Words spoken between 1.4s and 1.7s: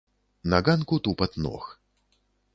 ног.